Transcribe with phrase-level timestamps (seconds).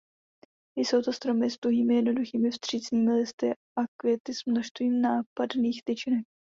[0.75, 6.25] Jsou to stromy s tuhými jednoduchými vstřícnými listy a květy s množstvím nápadných tyčinek.